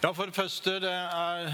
[0.00, 1.48] Ja, For det første, det er,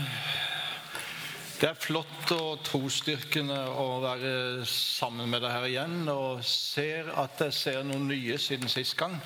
[1.60, 4.32] det er flott og trosstyrkende å være
[4.68, 5.94] sammen med deg her igjen.
[6.12, 9.16] Og ser at jeg ser noen nye siden sist gang.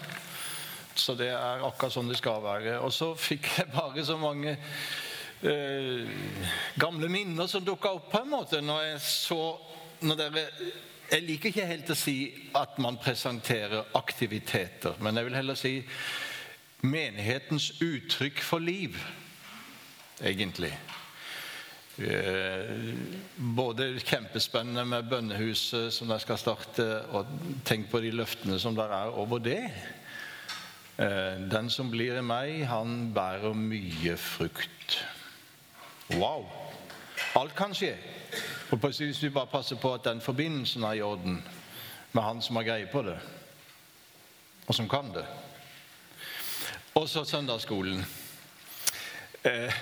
[0.95, 2.77] Så det er akkurat sånn det skal være.
[2.79, 6.15] Og så fikk jeg bare så mange eh,
[6.79, 9.43] gamle minner som dukka opp på en måte når jeg så
[10.07, 10.47] når dere
[11.11, 12.19] Jeg liker ikke helt å si
[12.55, 15.79] at man presenterer aktiviteter, men jeg vil heller si
[16.81, 18.99] menighetens uttrykk for liv,
[20.23, 20.73] egentlig.
[21.99, 22.95] Eh,
[23.57, 27.27] både kjempespennende med bønnehuset som de skal starte, og
[27.67, 29.65] tenk på de løftene som der er over det.
[30.99, 35.01] Eh, den som blir i meg, han bærer mye frukt.
[36.15, 36.47] Wow!
[37.35, 37.97] Alt kan skje.
[38.71, 41.43] Og Hvis vi bare passer på at den forbindelsen er i orden
[42.13, 43.19] med han som har greie på det,
[44.67, 45.27] og som kan det.
[46.99, 48.01] Og så søndagsskolen.
[49.45, 49.75] Eh,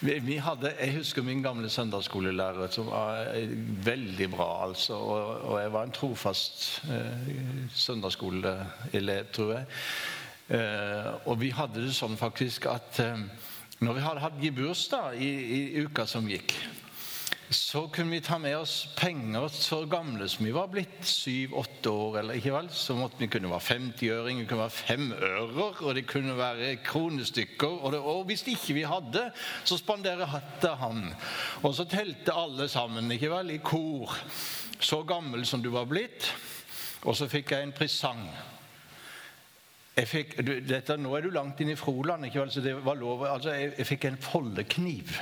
[0.00, 3.26] vi hadde, Jeg husker min gamle søndagsskolelærer, som var
[3.84, 4.68] veldig bra.
[4.68, 9.64] altså, Og, og jeg var en trofast eh, søndagsskoleelev, tror jeg.
[10.48, 13.20] Eh, og vi hadde det sånn faktisk at eh,
[13.80, 16.56] når vi hadde hatt gebursdag i, i uka som gikk,
[17.50, 22.18] så kunne vi ta med oss penger så gamle som vi var blitt, syv-åtte år.
[22.18, 26.06] eller ikke vel, Så måtte vi kunne være 50-øring, det kunne være femører, og det
[26.06, 27.66] kunne være kronestykker.
[27.66, 29.32] Og, det, og hvis ikke vi hadde,
[29.64, 31.14] så spanderte han.
[31.62, 34.14] Og så telte alle sammen ikke vel, i kor.
[34.78, 36.30] Så gammel som du var blitt.
[37.02, 38.28] Og så fikk jeg en presang.
[39.96, 42.78] Jeg fikk, du, dette, nå er du langt inn i Froland, ikke vel, så det
[42.84, 45.18] var lov altså, jeg, jeg fikk en foldekniv.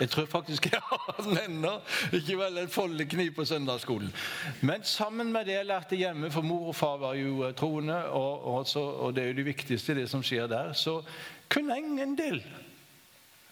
[0.00, 1.72] Jeg tror faktisk jeg har den ennå.
[2.12, 4.12] Ikke vel en foldekniv på søndagsskolen.
[4.60, 8.04] Men sammen med det jeg lærte hjemme, for mor og far var jo eh, troende,
[8.04, 11.02] og, og, så, og det er jo det viktigste, det som skjer der, så
[11.52, 12.42] kunne jeg en del.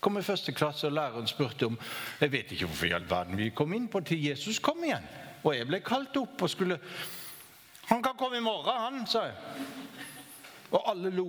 [0.01, 1.79] Kom i første klasse, og læreren spurte om
[2.21, 5.05] Jeg vet ikke hvorfor i all verden vi kom inn på til Jesus kom igjen.
[5.45, 6.79] Og jeg ble kalt opp og skulle
[7.91, 9.35] Han kan komme i morgen, han, sa jeg.
[10.71, 11.29] Og alle lo.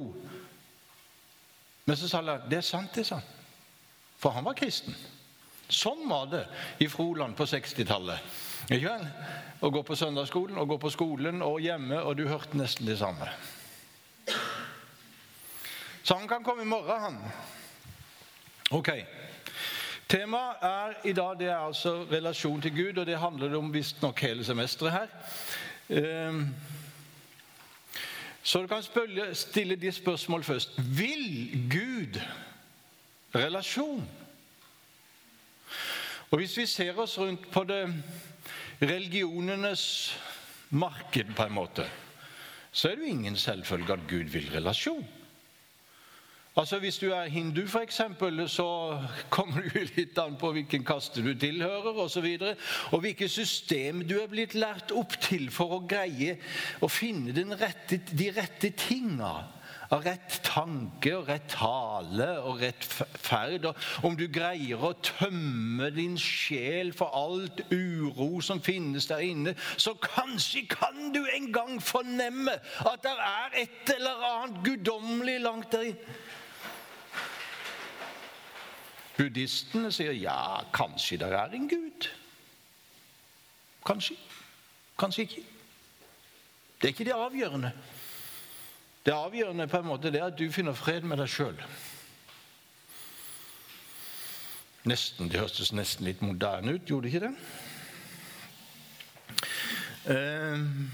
[1.86, 3.41] Men så sa læreren det er sant, det, sa han.
[4.22, 4.96] For han var kristen.
[5.72, 6.44] Sånn var det
[6.84, 8.20] i Froland på 60-tallet.
[9.62, 13.00] Å gå på søndagsskolen og gå på skolen og hjemme, og du hørte nesten det
[13.00, 13.30] samme.
[16.04, 17.18] Så han kan komme i morgen, han.
[18.72, 18.92] Ok.
[20.12, 23.74] Temaet er i dag det er altså relasjon til Gud, og det handler det om
[23.74, 25.14] visstnok hele semesteret her.
[26.02, 26.46] Ehm,
[28.44, 28.84] så du kan
[29.34, 30.76] stille de spørsmål først.
[30.78, 32.20] Vil Gud
[33.36, 34.04] relasjon.
[36.32, 37.84] Og Hvis vi ser oss rundt på det
[38.82, 40.18] religionenes
[40.70, 41.88] marked, på en måte,
[42.72, 45.08] så er det jo ingen selvfølge at Gud vil relasjon.
[46.56, 49.00] Altså Hvis du er hindu, eksempel, så
[49.30, 52.00] kommer du litt an på hvilken kaste du tilhører osv.
[52.00, 52.56] Og, så videre,
[52.92, 56.36] og hvilket system du er blitt lært opp til for å greie
[56.84, 59.32] å finne rette, de rette tinga
[59.92, 63.68] av rett tanke og rett tale og rett ferd.
[63.68, 69.56] Og om du greier å tømme din sjel for alt uro som finnes der inne,
[69.76, 72.56] så kanskje kan du en gang fornemme
[72.88, 76.20] at det er et eller annet guddommelig langt der inne.
[79.22, 82.08] Buddhistene sier ja, kanskje det er en gud.
[83.86, 84.16] Kanskje.
[84.98, 85.44] Kanskje ikke.
[86.82, 87.72] Det er ikke det avgjørende.
[89.06, 91.58] Det avgjørende på en måte det er at du finner fred med deg sjøl.
[94.86, 97.36] Nesten, Det hørtes nesten litt moderne ut, gjorde det ikke det?
[100.16, 100.92] Ehm,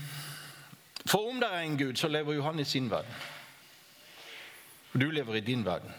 [1.06, 3.14] for om det er en Gud, så lever jo han i sin verden.
[4.94, 5.92] Og du lever i din verden.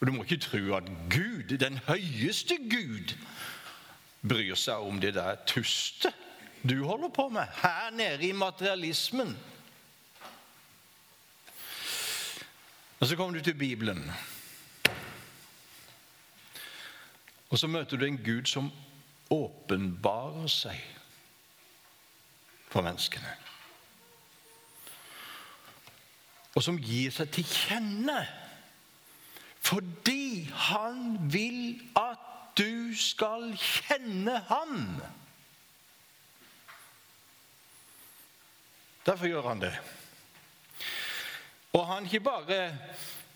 [0.00, 3.14] Og du må ikke tro at Gud, den høyeste Gud,
[4.28, 6.14] bryr seg om det der tustet
[6.62, 9.36] du holder på med her nede i materialismen.
[13.02, 14.12] Og så kommer du til Bibelen.
[17.50, 18.68] Og så møter du en Gud som
[19.30, 20.84] åpenbarer seg
[22.70, 23.32] for menneskene.
[26.54, 28.20] Og som gir seg til kjenne
[29.62, 32.22] fordi han vil at
[32.58, 34.78] du skal kjenne ham.
[39.06, 39.72] Derfor gjør han det.
[41.72, 42.58] Og han ikke bare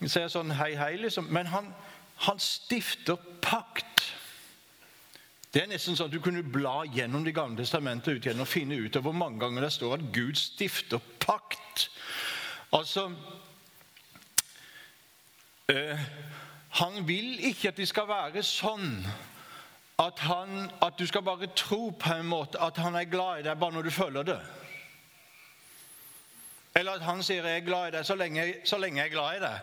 [0.05, 1.71] sier sånn hei, hei, liksom, men han,
[2.27, 4.03] han stifter pakt.
[5.53, 8.49] Det er nesten sånn at Du kunne bla gjennom Det gamle testamentet ut igjen og
[8.51, 11.87] finne ut av hvor mange ganger det står at Gud stifter pakt.
[12.75, 13.07] Altså
[15.71, 16.05] øh,
[16.81, 19.01] Han vil ikke at det skal være sånn
[19.97, 23.47] at, han, at, du skal bare tro på en måte at han er glad i
[23.47, 24.37] deg bare når du føler det.
[26.77, 29.13] Eller at han sier 'jeg er glad i deg' så lenge, så lenge jeg er
[29.13, 29.59] glad i deg.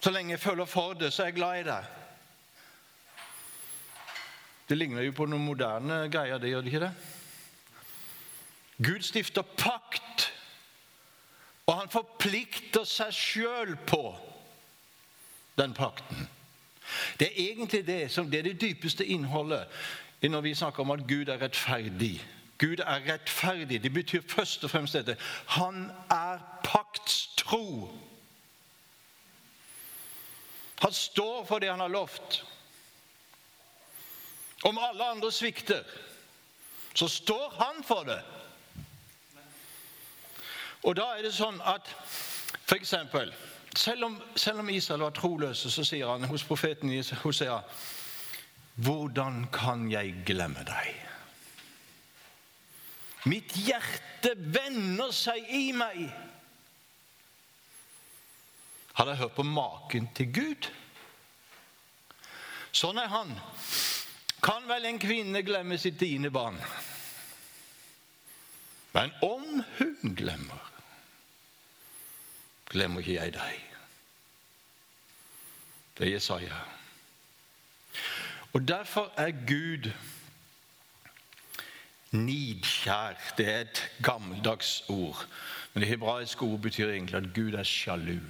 [0.00, 1.84] Så lenge jeg føler for det, så er jeg glad i deg.
[4.68, 6.94] Det ligner jo på noen moderne greier, det gjør det ikke det?
[8.84, 10.32] Gud stifter pakt,
[11.66, 14.16] og han forplikter seg sjøl på
[15.58, 16.28] den pakten.
[17.18, 19.66] Det er egentlig det som det er det dypeste innholdet
[20.22, 22.37] når vi snakker om at Gud er rettferdig.
[22.58, 23.82] Gud er rettferdig.
[23.82, 25.16] Det betyr først og fremst dette.
[25.46, 27.90] Han er paktstro.
[30.82, 32.44] Han står for det han har lovt.
[34.64, 35.82] Om alle andre svikter,
[36.94, 38.22] så står han for det.
[40.82, 41.86] Og da er det sånn at
[42.66, 42.94] f.eks.
[43.76, 44.04] Selv
[44.36, 46.90] selv om Israel var troløse, så sier han hos profeten
[47.22, 47.60] Hosea
[48.74, 51.07] Hvordan kan jeg glemme deg?
[53.26, 56.04] Mitt hjerte vender seg i meg.
[58.98, 60.68] Har dere hørt på maken til Gud?
[62.74, 63.32] Sånn er han.
[64.42, 66.58] Kan vel en kvinne glemme sitt tiende barn?
[68.94, 70.62] Men om hun glemmer,
[72.70, 73.64] glemmer ikke jeg deg.
[75.98, 76.60] Det er Jesaja.
[78.54, 79.90] Og Derfor er Gud
[82.12, 83.16] nidkjær.
[83.36, 85.26] Det er et gammeldags ord.
[85.72, 88.20] Men det hebraiske ord betyr egentlig at Gud er sjalu.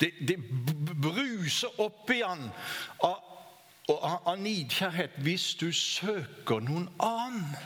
[0.00, 0.38] Det, det
[1.02, 2.44] bruser opp i han
[3.02, 3.18] av,
[3.90, 7.56] av nidkjærhet hvis du søker noen annen.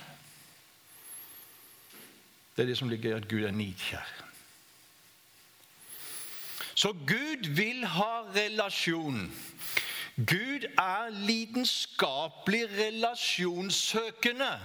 [2.56, 4.08] Det er det som ligger i at Gud er nidkjær.
[6.74, 9.26] Så Gud vil ha relasjon.
[10.16, 14.60] Gud er lidenskapelig relasjonssøkende.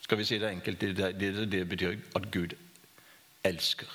[0.00, 0.80] Skal vi si det enkelt?
[0.80, 2.56] Det, det, det betyr at Gud
[3.44, 3.86] elsker.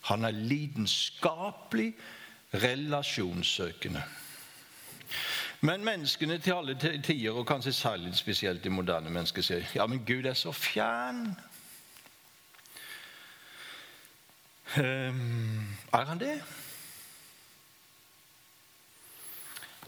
[0.00, 1.94] Han er lidenskapelig
[2.54, 4.02] relasjonssøkende.
[5.60, 10.00] Men menneskene til alle tider, og kanskje særlig spesielt de moderne mennesker, sier ja, men
[10.06, 11.20] Gud er så fjern.
[11.26, 11.36] Um,
[14.78, 16.36] er han det?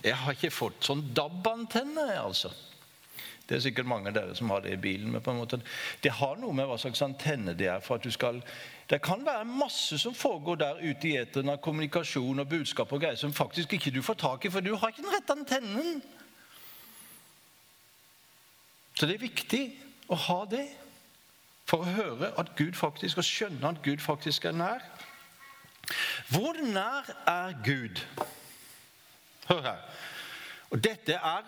[0.03, 2.51] Jeg har ikke fått sånn DAB-antenne, altså.
[3.47, 5.11] Det er sikkert mange av dere som har det i bilen.
[5.13, 5.61] men på en måte,
[6.03, 7.81] Det har noe med hva slags antenne det er.
[7.81, 8.43] for at du skal...
[8.89, 13.01] Det kan være masse som foregår der ute i eteren av kommunikasjon og budskap og
[13.01, 16.03] greier som faktisk ikke du får tak i, for du har ikke den rette antennen.
[18.95, 19.63] Så det er viktig
[20.09, 20.67] å ha det
[21.69, 24.85] for å høre at Gud faktisk, og skjønne at Gud faktisk er nær.
[26.33, 28.03] Hvor nær er Gud?
[29.49, 29.83] Hør her.
[30.71, 31.43] Og Dette er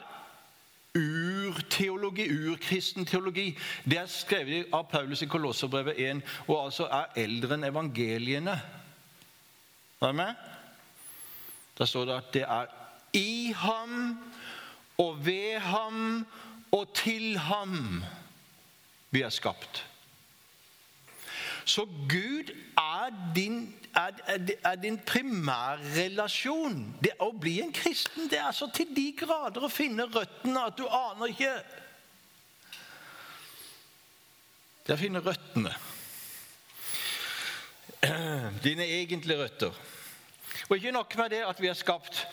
[0.94, 3.58] urteologi, urkristen teologi.
[3.84, 8.54] Det er skrevet av Paulus i Kolosserbrevet 1 og altså er eldre enn evangeliene.
[10.00, 10.34] Er du med?
[11.78, 12.66] Der står det at det er
[13.14, 14.18] i ham
[14.98, 16.26] og ved ham
[16.72, 18.04] og til ham
[19.10, 19.84] vi er skapt.
[21.64, 24.10] Så Gud er din, er,
[24.64, 26.76] er, din primærrelasjon.
[27.00, 30.76] Det å bli en kristen det er så til de grader å finne røttene at
[30.78, 31.54] du aner ikke
[34.84, 35.72] Det er å finne røttene.
[38.66, 39.78] Dine egentlige røtter.
[40.68, 42.26] Og ikke nok med det at vi er skapt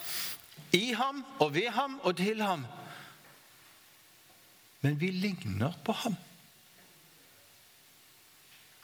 [0.75, 2.65] i ham og ved ham og til ham.
[4.81, 6.19] Men vi ligner på ham.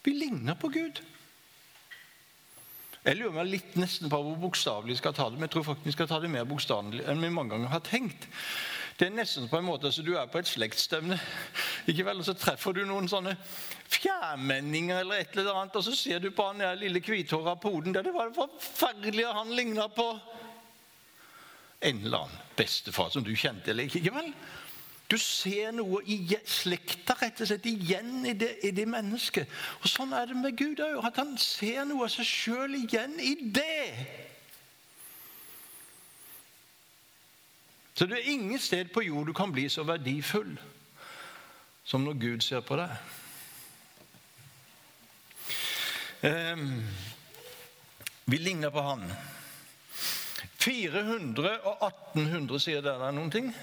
[0.08, 1.02] Vi ligner på Gud.
[3.04, 5.66] Jeg lurer meg litt nesten på hvor bokstavelig vi skal ta det, men jeg tror
[5.68, 8.28] faktisk vi skal ta det mer bokstavelig enn vi mange ganger har tenkt.
[8.96, 11.18] Det er nesten på en måte så du er på et slektsstevne,
[11.92, 13.36] ikke vel, og så treffer du noen sånne
[13.98, 17.96] fjærmenninger eller et eller annet, og så ser du på han der lille hvithåra poden
[17.96, 18.08] der.
[18.08, 20.08] Det var det forferdelige han ligna på
[21.84, 24.06] en eller annen bestefar som du kjente eller ikke.
[24.06, 24.32] ikke vel?
[25.08, 29.48] Du ser noe i slekta rett og slett igjen i det, i det mennesket.
[29.80, 31.00] Og Sånn er det med Gud òg.
[31.08, 33.94] At han ser noe av seg sjøl igjen i det.
[37.98, 40.58] Så det er ingen sted på jord du kan bli så verdifull
[41.88, 42.92] som når Gud ser på deg.
[46.28, 46.84] Um,
[48.28, 49.08] vi ligner på Han.
[50.60, 53.54] 400 og 1800, sier dere noen ting?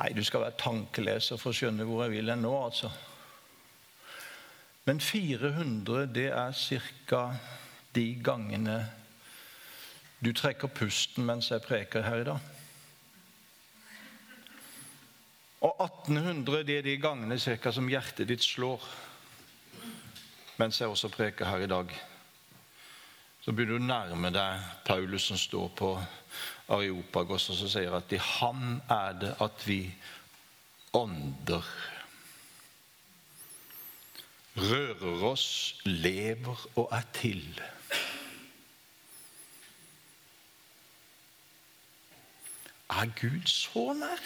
[0.00, 2.88] Nei, du skal være tankeleser for å skjønne hvor jeg vil hen nå, altså.
[4.88, 6.56] Men 400, det er
[7.10, 7.24] ca.
[7.94, 8.78] de gangene
[10.24, 12.48] du trekker pusten mens jeg preker her i dag.
[15.60, 18.84] Og 1800 det er de gangene cirka som hjertet ditt slår
[20.60, 21.92] mens jeg også preker her i dag.
[23.40, 25.94] Så begynner du å nærme deg Paulus som står på
[26.70, 29.82] Areopagos og så sier at i han er det at vi
[30.94, 31.66] ånder.
[34.56, 37.60] Rører oss, lever og er til.
[42.90, 44.22] Er Gud så nær?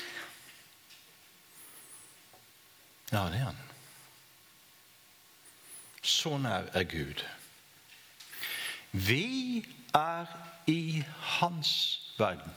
[3.13, 3.61] Ja, det er han.
[6.03, 7.25] Så nær er Gud.
[8.93, 10.27] Vi er
[10.67, 12.55] i hans verden.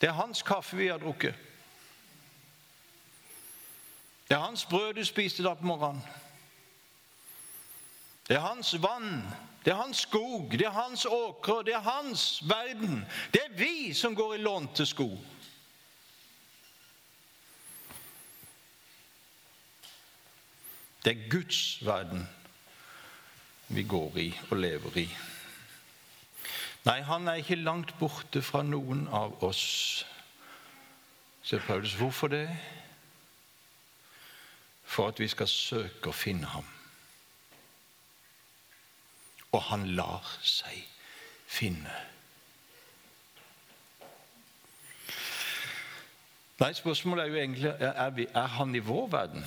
[0.00, 1.34] Det er hans kaffe vi har drukket.
[4.28, 6.02] Det er hans brød du spiste da på morgenen.
[8.28, 9.24] Det er hans vann,
[9.64, 13.06] det er hans skog, det er hans åkre, det er hans verden.
[13.32, 15.18] Det er vi som går i lånte sko.
[21.04, 22.28] Det er Guds verden
[23.68, 25.08] vi går i og lever i.
[26.86, 30.06] Nei, han er ikke langt borte fra noen av oss,
[31.44, 31.96] sier Paulus.
[31.98, 32.46] Hvorfor det?
[34.88, 36.64] For at vi skal søke å finne ham.
[39.52, 40.80] Og han lar seg
[41.48, 41.92] finne.
[46.58, 49.44] Nei, Spørsmålet er jo egentlig er, vi, er han i vår verden.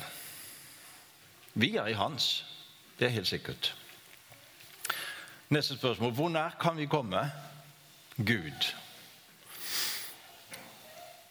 [1.54, 2.44] Vi er i hans.
[2.98, 3.74] Det er helt sikkert.
[5.52, 7.30] Neste spørsmål hvor nær kan vi komme
[8.16, 8.68] Gud?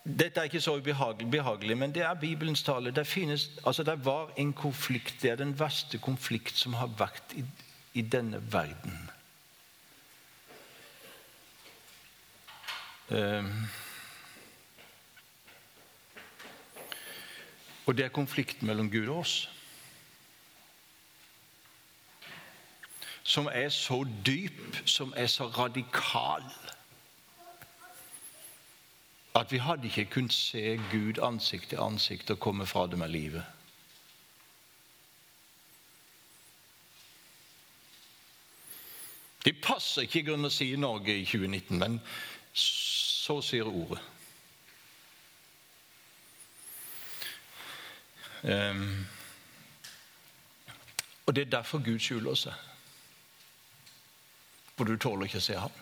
[0.06, 2.92] Dette er ikke så ubehagelig, men det er Bibelens tale.
[2.92, 5.16] Det, finnes, altså det var en konflikt.
[5.22, 7.46] Det er den verste konflikt som har vært i,
[7.94, 9.10] i denne verden.
[13.10, 13.70] Um,
[17.86, 19.61] og det er konflikten mellom Gud og oss.
[23.32, 26.44] Som er så dyp, som er så radikal
[29.36, 33.08] at vi hadde ikke kunnet se Gud ansikt til ansikt og komme fra det med
[33.08, 33.44] livet.
[39.46, 41.96] Det passer ikke i grunnen å si Norge i 2019, men
[42.54, 44.02] så sier ordet.
[48.44, 49.08] Um,
[51.26, 52.71] og det er derfor Gud skjuler seg
[54.82, 55.74] for du tåler ikke å se ham.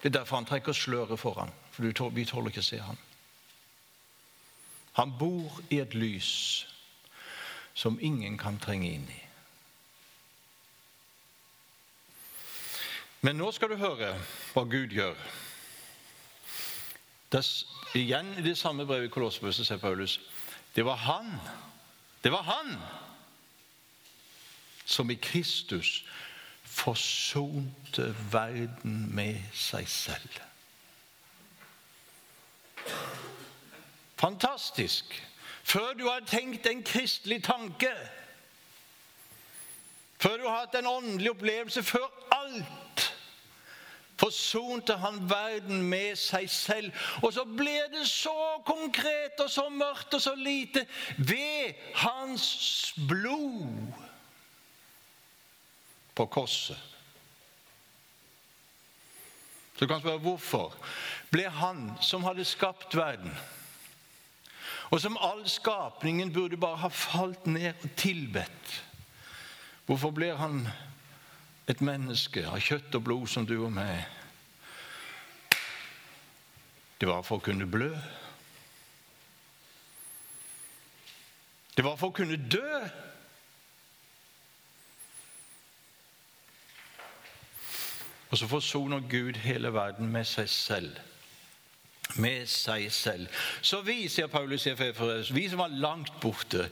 [0.00, 2.96] Det er derfor han trekker sløret foran, for tåler, vi tåler ikke å se ham.
[4.96, 6.30] Han bor i et lys
[7.76, 9.20] som ingen kan trenge inn i.
[13.20, 14.14] Men nå skal du høre
[14.54, 15.20] hva Gud gjør.
[17.36, 17.54] Des,
[17.92, 20.22] igjen i det samme brevet i Kolossebussen ser Paulus
[20.72, 21.34] det var han,
[22.24, 22.78] det var han
[24.88, 25.98] som i Kristus
[26.74, 30.40] forsonte verden med seg selv.
[34.16, 35.14] Fantastisk!
[35.64, 37.92] Før du har tenkt en kristelig tanke,
[40.20, 43.06] før du har hatt en åndelig opplevelse, før alt
[44.20, 46.92] forsonte han verden med seg selv.
[47.22, 50.86] Og så ble det så konkret og så mørkt og så lite
[51.18, 53.66] ved hans blod
[56.14, 56.78] på korset.
[59.74, 60.74] Så du kan spørre hvorfor
[61.32, 63.34] ble han som hadde skapt verden,
[64.94, 68.74] og som all skapningen burde bare ha falt ned og tilbedt
[69.84, 70.62] Hvorfor blir han
[71.68, 74.06] et menneske av kjøtt og blod som du og meg?
[76.96, 77.90] Det var for å kunne blø.
[81.76, 82.80] Det var for å kunne dø.
[88.34, 90.96] Og så forsoner Gud hele verden med seg selv.
[92.18, 93.28] Med seg selv.
[93.62, 96.64] Så vi, sier Paulus i Efeferes, vi som var langt borte,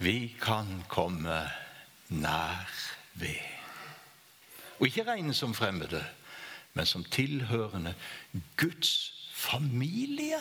[0.00, 1.36] vi kan komme
[2.08, 2.72] nær
[3.20, 3.44] ved.
[4.78, 6.00] Og ikke regne som fremmede,
[6.72, 7.92] men som tilhørende
[8.56, 10.40] Guds familie.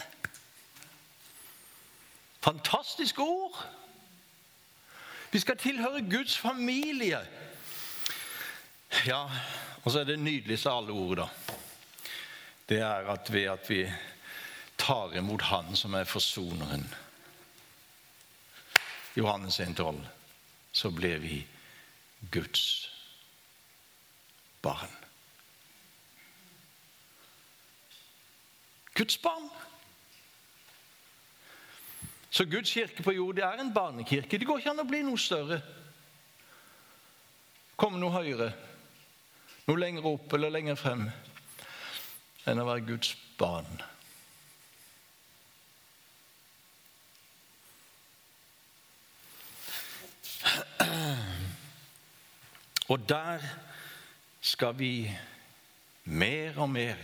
[2.40, 3.66] Fantastiske ord!
[5.32, 7.20] Vi skal tilhøre Guds familie.
[9.06, 9.30] Ja,
[9.84, 11.30] og så er det nydeligste av alle ord, da.
[12.70, 13.82] Det er at ved at vi
[14.78, 16.88] tar imot Han som er forsoneren
[19.16, 20.02] Johannes 1,12,
[20.72, 21.48] så blir vi
[22.32, 22.92] Guds
[24.62, 24.92] barn.
[28.94, 29.50] Guds barn.
[32.30, 34.38] Så Guds kirke på jord det er en barnekirke.
[34.38, 35.62] Det går ikke an å bli noe større.
[37.80, 38.50] Komme noe høyere,
[39.66, 41.08] noe lenger opp eller lenger frem
[42.46, 43.82] enn å være Guds barn.
[52.94, 53.42] Og der
[54.46, 55.10] skal vi
[56.06, 57.02] mer og mer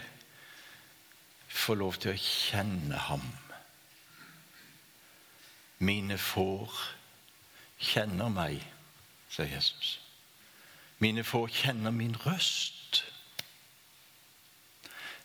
[1.50, 3.26] få lov til å kjenne ham.
[5.82, 6.78] Mine får
[7.82, 8.62] kjenner meg,
[9.34, 9.98] sier Jesus.
[11.02, 13.04] Mine får kjenner min røst.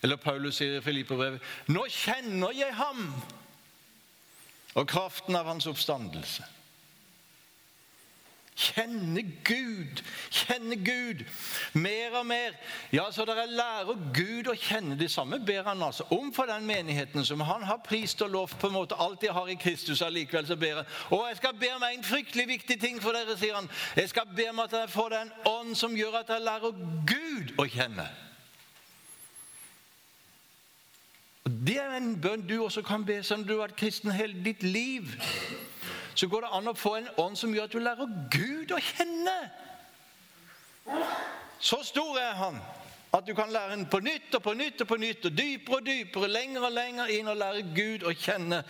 [0.02, 3.08] Eller Paulus sier i Filipperbrevet Nå kjenner jeg ham
[4.76, 6.44] og kraften av hans oppstandelse.
[8.56, 11.24] Kjenne Gud, kjenne Gud
[11.72, 12.54] mer og mer.
[12.92, 14.96] Ja, så dere lærer Gud å kjenne.
[14.96, 18.56] Det samme ber han altså om for den menigheten som han har prist og lovt
[18.60, 20.02] på en måte alt de har i Kristus.
[20.02, 20.90] allikevel så ber han.
[21.10, 23.68] Og jeg skal be om en fryktelig viktig ting for dere, sier han.
[23.96, 27.52] Jeg skal be om at dere får den ånd som gjør at dere lærer Gud
[27.60, 28.08] å kjenne.
[31.44, 34.40] Og Det er en bønn du også kan be som du har vært kristen hele
[34.44, 35.12] ditt liv
[36.16, 38.80] så går det an å få en ånd som gjør at du lærer Gud å
[38.80, 39.36] kjenne.
[41.60, 42.60] Så stor er han
[43.16, 45.78] at du kan lære den på nytt og på nytt og på nytt, og dypere
[45.78, 48.62] og dypere, lenger og lenger inn og lære Gud å kjenne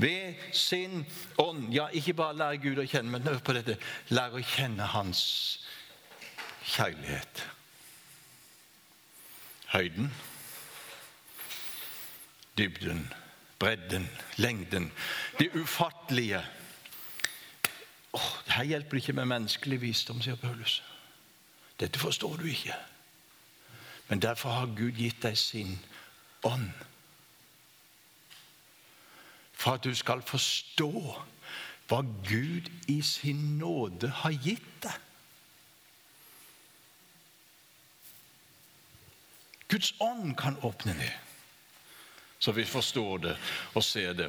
[0.00, 1.04] ved sin
[1.38, 1.68] ånd.
[1.74, 3.76] Ja, ikke bare lære Gud å kjenne, men hør på dette
[4.10, 5.24] lære å kjenne Hans
[6.64, 7.44] kjærlighet.
[9.74, 10.10] Høyden,
[12.58, 13.06] dybden,
[13.58, 14.90] bredden, lengden,
[15.38, 16.42] det ufattelige.
[18.14, 20.82] Oh, her hjelper ikke med menneskelig visdom, sier Paulus.
[21.80, 22.74] Dette forstår du ikke.
[24.08, 25.78] Men derfor har Gud gitt deg sin
[26.46, 26.70] ånd.
[29.52, 30.92] For at du skal forstå
[31.88, 35.00] hva Gud i sin nåde har gitt deg.
[39.68, 41.10] Guds ånd kan åpne det,
[42.38, 43.36] så vi forstår det
[43.74, 44.28] og ser det.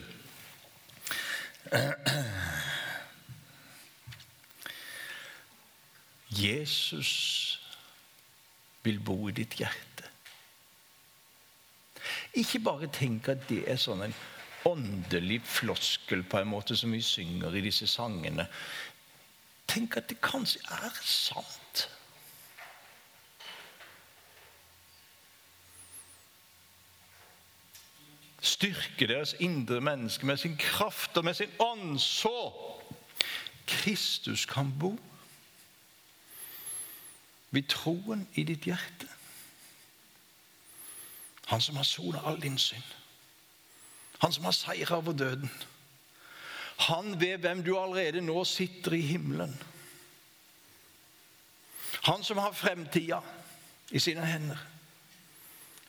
[6.36, 7.60] Jesus
[8.84, 10.10] vil bo i ditt hjerte.
[12.34, 14.16] Ikke bare tenk at det er sånn en
[14.66, 18.48] åndelig floskel på en måte som vi synger i disse sangene.
[19.70, 21.86] Tenk at det kanskje er sant.
[28.46, 32.54] Styrke deres indre menneske med sin kraft og med sin ånd, så
[33.66, 34.94] Kristus kan bo
[37.52, 39.08] ved troen i ditt hjerte.
[41.46, 42.94] Han som har sona all din synd.
[44.20, 45.52] Han som har seira over døden.
[46.78, 49.54] Han ved hvem du allerede nå sitter i himmelen.
[52.04, 53.22] Han som har fremtida
[53.92, 54.58] i sine hender.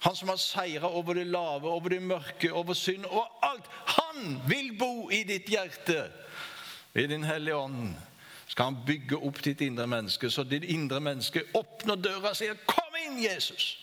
[0.01, 3.65] Han som har seira over det lave, over det mørke, over synd, over alt.
[3.87, 6.11] Han vil bo i ditt hjerte
[6.93, 7.97] ved Din Hellige Ånd
[8.47, 12.55] skal han bygge opp ditt indre menneske, så ditt indre menneske åpner døra og sier
[12.67, 13.77] 'Kom inn, Jesus'.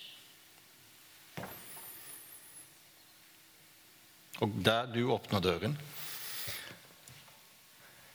[4.41, 5.77] Og der du åpner døren,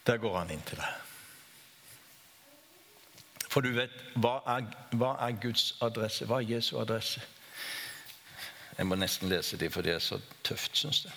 [0.06, 0.94] der går han inn til deg.
[3.48, 6.26] For du vet, hva er, hva er Guds adresse?
[6.28, 7.20] Hva er Jesu adresse?
[8.78, 11.12] Jeg må nesten lese det, for det er så tøft, syns jeg.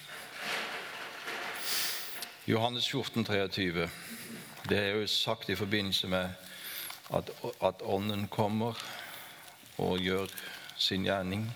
[2.48, 3.90] Johannes 14, 23.
[4.70, 6.30] Det er jo sagt i forbindelse med
[7.14, 7.32] at,
[7.64, 8.74] at Ånden kommer
[9.78, 10.28] og gjør
[10.78, 11.54] sin gjerning.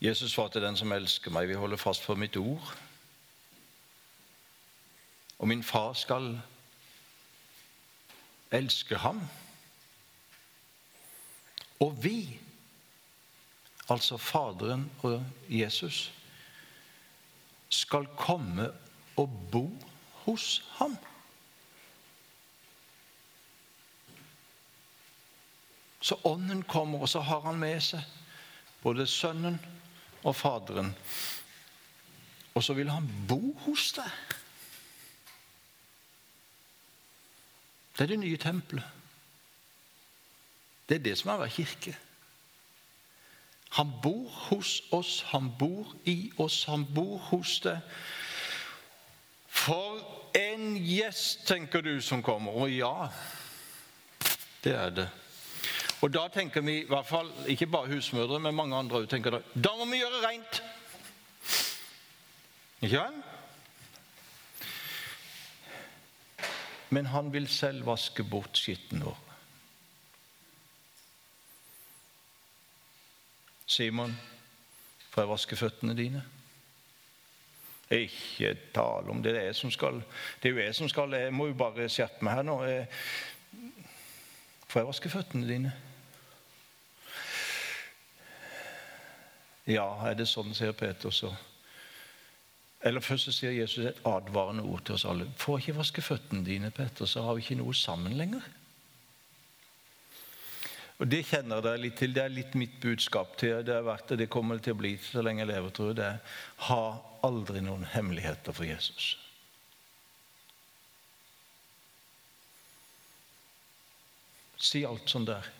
[0.00, 2.74] Jesus svarte den som elsker meg, vil holde fast på mitt ord
[5.38, 6.40] og min far skal
[8.50, 9.20] elske ham.
[11.80, 12.40] Og vi,
[13.88, 16.12] altså Faderen og Jesus,
[17.68, 18.70] skal komme
[19.16, 19.70] og bo
[20.24, 20.96] hos ham.
[26.00, 28.02] Så Ånden kommer, og så har han med seg
[28.82, 29.58] både Sønnen
[30.22, 30.92] og Faderen.
[32.54, 34.35] Og så vil han bo hos deg.
[37.96, 38.84] Det er det nye tempelet.
[40.88, 41.94] Det er det som er å være kirke.
[43.76, 47.80] Han bor hos oss, han bor i oss, han bor hos deg.
[49.48, 49.98] For
[50.36, 52.52] en gjest, tenker du, som kommer.
[52.52, 53.08] Og ja,
[54.64, 55.08] det er det.
[56.04, 59.40] Og da tenker vi, i hvert fall ikke bare husmødre, men mange andre òg da,
[59.54, 60.60] da må vi gjøre rent.
[62.84, 63.35] Ikke sant?
[66.88, 69.18] Men han vil selv vaske bort skitten vår.
[73.66, 74.14] Simon,
[75.10, 76.22] får jeg vaske føttene dine?
[77.90, 79.34] Ikke tale om det.
[79.34, 79.98] Det er, jeg som skal,
[80.42, 82.56] det er jo jeg som skal Jeg må jo bare skjerpe meg her nå.
[84.66, 85.74] Får jeg vaske føttene dine?
[89.66, 91.32] Ja, er det sånn, sier Peter så.
[92.84, 95.26] Eller først så sier Jesus et advarende ord til oss alle.
[95.40, 98.44] Får ikke vaske føttene dine, Petter, så har vi ikke noe sammen lenger.
[100.96, 102.14] Og Det kjenner dere litt til.
[102.16, 103.36] Det er litt mitt budskap.
[103.36, 105.92] til Det har vært det, det kommer til å bli så lenge jeg lever, tror
[105.92, 105.96] jeg.
[105.96, 106.18] Det er
[106.68, 106.82] ha
[107.26, 109.16] aldri noen hemmeligheter for Jesus.
[114.56, 115.52] Si alt som det er.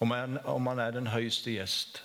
[0.00, 2.02] Om han, om han er den høyeste gjest,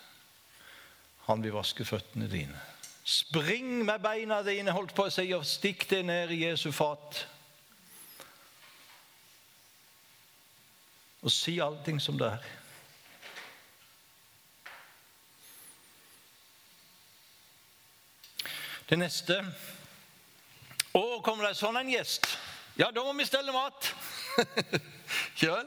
[1.27, 2.59] han vil vaske føttene dine.
[3.03, 7.25] Spring med beina dine, holdt på å si, og stikk det ned i Jesu fat.
[11.23, 12.51] Og si allting som det er.
[18.89, 19.39] Det neste
[20.93, 22.27] Å, kommer det sånn en gjest?
[22.77, 23.87] Ja, da må vi stelle mat.
[25.39, 25.63] Kjøl.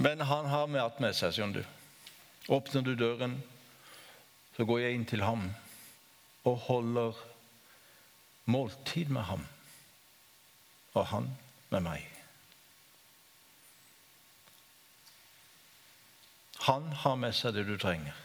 [0.00, 1.74] Men han har mat med seg, skjønner du.
[2.54, 3.36] Åpner du døren,
[4.56, 5.48] så går jeg inn til ham
[6.44, 7.20] og holder
[8.44, 9.46] måltid med ham,
[10.94, 11.30] og han
[11.72, 12.04] med meg.
[16.64, 18.16] Han har med seg det du trenger.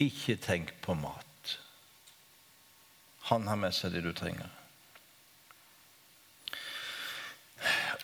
[0.00, 1.56] Ikke tenk på mat.
[3.30, 4.59] Han har med seg det du trenger.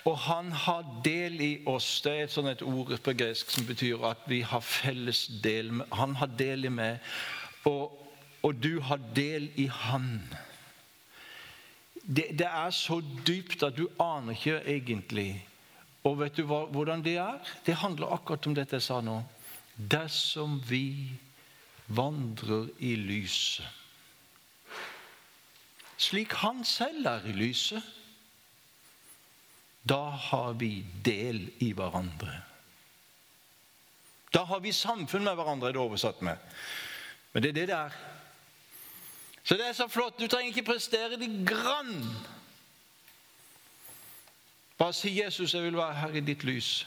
[0.06, 2.00] Og han har del i oss.
[2.04, 5.72] Det er et sånt et ord på gresk som betyr at vi har felles del
[5.80, 7.00] med Han har del i meg,
[7.66, 7.96] og,
[8.42, 10.20] og du har del i han.
[12.06, 15.30] Det, det, er så dypt at du aner ikke egentlig.
[16.06, 17.40] Og vet du hva, hvordan det er?
[17.66, 19.18] Det handler akkurat om dette jeg sa nå.
[19.76, 21.10] Dersom vi
[21.90, 23.66] vandrer i lyset
[25.96, 27.82] slik han selv er i lyset,
[29.88, 32.40] da har vi del i hverandre.
[34.34, 36.42] Da har vi samfunn med hverandre, er det oversatt med.
[37.32, 38.00] Men det er det det er.
[39.46, 40.18] Så det er så flott.
[40.18, 42.02] Du trenger ikke prestere det grann.
[44.78, 46.86] Bare si 'Jesus, jeg vil være her i ditt lys'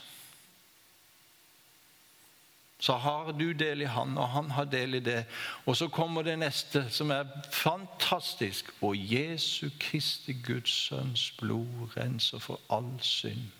[2.80, 5.24] så har du del i han, og han har del i det.
[5.68, 8.72] Og så kommer det neste, som er fantastisk.
[8.80, 13.50] Og Jesu Kristi Guds Sønns blod renser for all synd.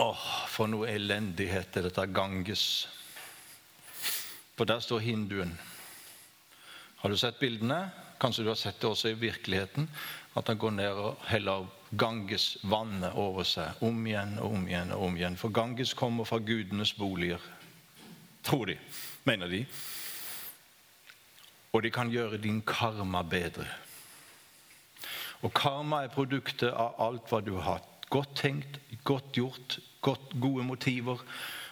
[0.00, 2.64] Åh, for noe elendighet er dette Ganges.
[4.54, 5.58] For der står hinduen.
[7.02, 7.82] Har du sett bildene?
[8.20, 9.90] Kanskje du har sett det også i virkeligheten?
[10.38, 11.66] At han går ned og heller
[11.98, 14.92] Ganges vannet over seg om igjen og om igjen.
[14.94, 15.36] og om igjen.
[15.36, 17.42] For Ganges kommer fra gudenes boliger,
[18.42, 18.76] tror de,
[19.24, 19.64] mener de.
[21.72, 23.66] Og de kan gjøre din karma bedre.
[25.42, 27.82] Og karma er produktet av alt hva du har.
[28.10, 31.22] Godt tenkt, godt gjort, godt, gode motiver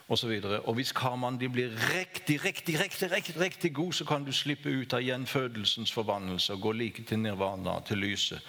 [0.09, 0.31] osv.
[0.44, 4.70] Og, og hvis karmaen blir riktig, riktig, riktig, riktig, riktig god, så kan du slippe
[4.70, 8.42] ut av gjenfødelsens forbannelse og gå like til nirvana, til lyset.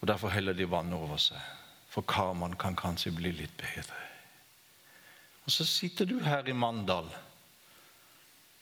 [0.00, 1.40] Og Derfor heller de vann over seg.
[1.88, 4.02] For karmaen kan kanskje bli litt bedre.
[5.46, 7.08] Og så sitter du her i Mandal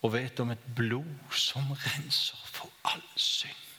[0.05, 3.74] og vet om et blod som renser for all synd.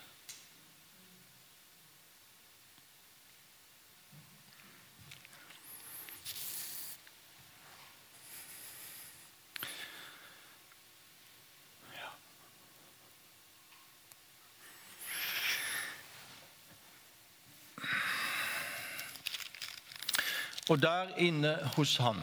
[20.70, 22.22] Og der inne hos han,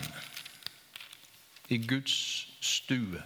[1.68, 3.22] i Guds stue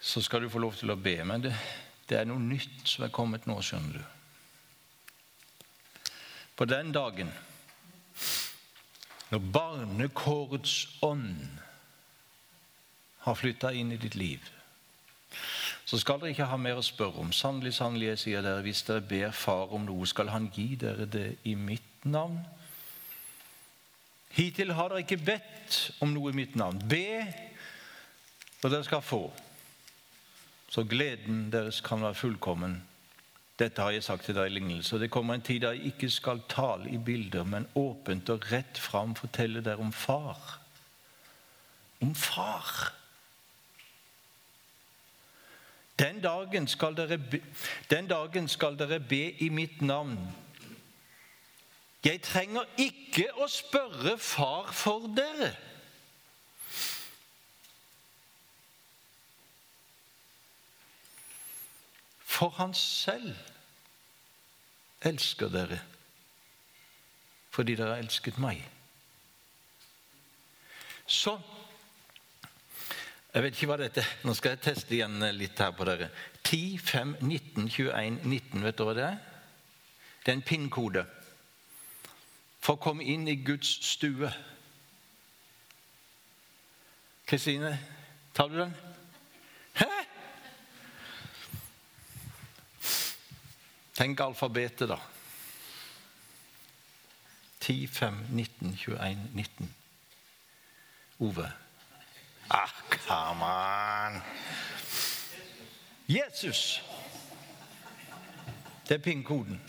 [0.00, 1.16] så skal du få lov til å be.
[1.24, 1.54] Men det,
[2.08, 4.04] det er noe nytt som er kommet nå, skjønner du.
[6.56, 7.32] På den dagen
[9.28, 11.58] når barnekårets ånd
[13.26, 14.40] har flytta inn i ditt liv,
[15.88, 17.30] så skal dere ikke ha mer å spørre om.
[17.32, 21.06] Sannelig, sannelig, jeg sier dere, hvis dere ber Far om noe, skal Han gi dere
[21.08, 22.42] det i mitt navn.
[24.36, 26.82] Hittil har dere ikke bedt om noe i mitt navn.
[26.90, 27.24] Be,
[28.60, 29.22] og dere skal få.
[30.68, 32.76] Så gleden deres kan være fullkommen.
[33.58, 35.00] Dette har jeg sagt til deg i lignelse.
[35.00, 38.76] Det kommer en tid da jeg ikke skal tale i bilder, men åpent og rett
[38.76, 40.60] fram fortelle dere om Far.
[42.04, 42.97] Om Far.
[45.98, 47.18] Den dagen dere
[47.90, 50.18] den dagen skal dere be i mitt navn.
[52.04, 55.50] Jeg trenger ikke å spørre Far for dere.
[62.22, 63.34] For han selv
[65.02, 65.80] elsker dere
[67.58, 68.60] fordi dere har elsket meg.
[71.10, 71.32] Så
[73.34, 76.08] Jeg vet ikke hva dette Nå skal jeg teste igjen litt her på dere.
[76.48, 78.64] 10, 5, 19, 21, 19.
[78.64, 79.18] Vet dere hva det er?
[80.24, 81.04] Det er en pinnkode
[82.58, 84.28] for å komme inn i Guds stue.
[87.28, 87.70] Kristine,
[88.36, 88.74] tar du den?
[89.78, 89.86] Hæ?
[94.00, 94.98] Tenk alfabetet, da.
[97.60, 99.72] 10, 5, 19, 21, 19.
[101.28, 101.48] Ove.
[102.50, 104.22] Ah, come on!
[106.08, 106.82] Jesus.
[108.88, 109.60] Det er pingkoden.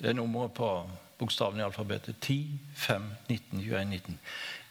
[0.00, 2.16] Det er nummeret på bokstavene i alfabetet.
[2.20, 4.20] 10, 5, 19, 21, 19.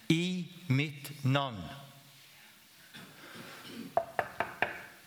[0.08, 1.62] I mitt navn.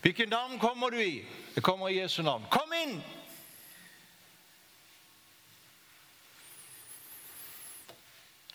[0.02, 1.26] Hvilket navn kommer du i?
[1.56, 2.46] Det kommer i Jesu navn.
[2.52, 3.02] Kom inn!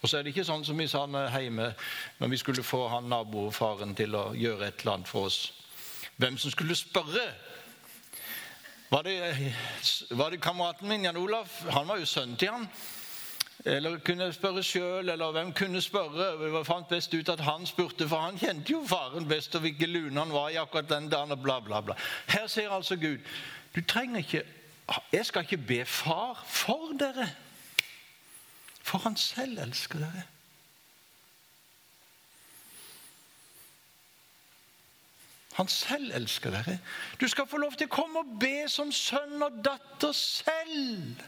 [0.09, 1.03] Og så er det ikke sånn som vi sa
[1.37, 1.67] hjemme
[2.17, 5.51] når vi skulle få han nabofaren til å gjøre et eller annet for oss.
[6.17, 7.27] Hvem som skulle spørre
[8.89, 9.19] var det,
[10.17, 11.59] var det kameraten min, Jan Olaf?
[11.75, 12.65] Han var jo sønnen til han.
[13.69, 16.31] Eller kunne spørre sjøl, eller hvem kunne spørre?
[16.41, 19.93] Vi fant best ut at han spurte, for han kjente jo faren best og hvilken
[19.93, 21.37] lune han var i akkurat den dagen.
[21.37, 21.99] og bla, bla, bla.
[22.33, 23.21] Her sier altså Gud
[23.77, 24.43] du trenger ikke,
[25.13, 27.29] Jeg skal ikke be far for dere,
[28.89, 30.23] for han selv elsker dere.
[35.59, 36.79] Han selv elsker dere.
[37.21, 41.21] Du skal få lov til å komme og be som sønn og datter selv.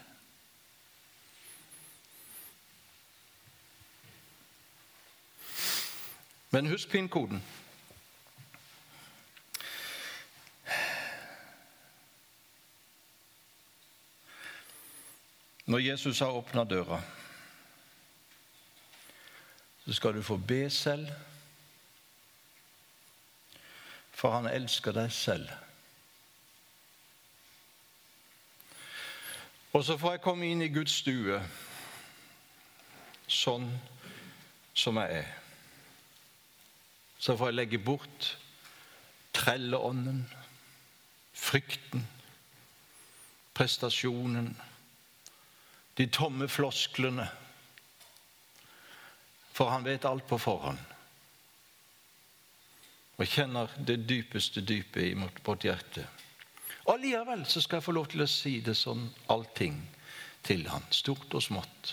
[6.51, 7.43] Men husk pinnkoden.
[15.71, 17.03] Når Jesus har åpna døra,
[19.91, 21.09] så skal du få be selv
[24.21, 25.49] for han elsker deg selv.
[29.73, 31.39] Og så får jeg komme inn i Guds stue
[33.31, 33.65] sånn
[34.77, 35.33] som jeg er.
[37.21, 38.29] Så får jeg legge bort
[39.37, 40.27] trelleånden,
[41.33, 42.05] frykten,
[43.57, 44.53] prestasjonen,
[45.97, 47.31] de tomme flosklene.
[49.53, 50.87] For han vet alt på forhånd
[53.21, 56.07] og kjenner det dypeste dypet i vårt hjerte.
[56.87, 59.77] Og Allikevel så skal jeg få lov til å si det sånn allting
[60.47, 61.91] til han, stort og smått.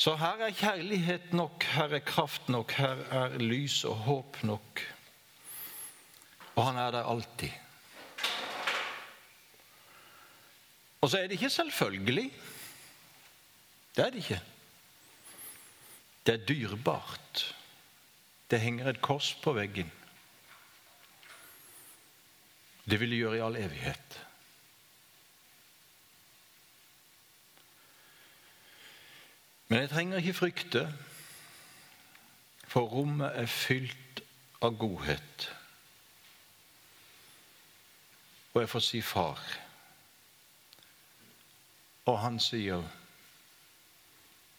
[0.00, 4.80] Så her er kjærlighet nok, her er kraft nok, her er lys og håp nok.
[6.54, 7.52] Og han er der alltid.
[11.00, 12.30] Og så er det ikke selvfølgelig.
[13.96, 14.40] Det er det ikke.
[16.26, 17.56] Det er dyrebart.
[18.50, 19.92] Det henger et kors på veggen.
[22.90, 24.26] Det vil det gjøre i all evighet.
[29.68, 30.94] Men jeg trenger ikke frykte,
[32.66, 34.22] for rommet er fylt
[34.62, 35.46] av godhet.
[38.54, 39.40] Og jeg får si far.
[42.10, 42.82] Og han sier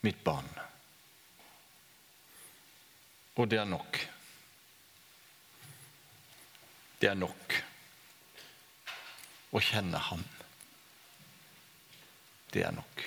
[0.02, 0.71] mitt barn.
[3.42, 3.98] Og det er nok.
[7.02, 7.56] Det er nok
[9.50, 10.22] å kjenne Han.
[12.54, 13.02] Det er nok.